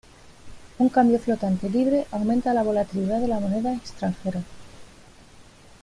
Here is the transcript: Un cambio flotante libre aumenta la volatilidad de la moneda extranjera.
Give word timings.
Un 0.79 0.89
cambio 0.89 1.19
flotante 1.19 1.69
libre 1.69 2.07
aumenta 2.09 2.53
la 2.55 2.63
volatilidad 2.63 3.19
de 3.21 3.27
la 3.27 3.39
moneda 3.39 3.71
extranjera. 3.75 4.41